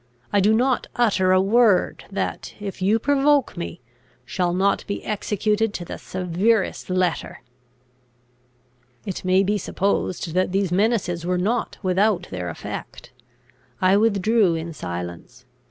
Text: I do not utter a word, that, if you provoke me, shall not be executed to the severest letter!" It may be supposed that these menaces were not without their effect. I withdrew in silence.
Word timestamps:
I 0.33 0.39
do 0.39 0.51
not 0.51 0.87
utter 0.95 1.31
a 1.31 1.39
word, 1.39 2.05
that, 2.09 2.55
if 2.59 2.81
you 2.81 2.97
provoke 2.97 3.55
me, 3.55 3.81
shall 4.25 4.51
not 4.51 4.83
be 4.87 5.03
executed 5.05 5.75
to 5.75 5.85
the 5.85 5.99
severest 5.99 6.89
letter!" 6.89 7.43
It 9.05 9.23
may 9.23 9.43
be 9.43 9.59
supposed 9.59 10.33
that 10.33 10.53
these 10.53 10.71
menaces 10.71 11.23
were 11.23 11.37
not 11.37 11.77
without 11.83 12.29
their 12.31 12.49
effect. 12.49 13.11
I 13.79 13.95
withdrew 13.95 14.55
in 14.55 14.73
silence. 14.73 15.45